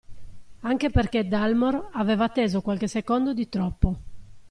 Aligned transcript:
Anche 0.61 0.89
perché 0.89 1.27
Dalmor 1.27 1.89
aveva 1.91 2.23
atteso 2.25 2.63
qualche 2.63 2.87
secondo 2.87 3.35
di 3.35 3.47
troppo. 3.49 3.95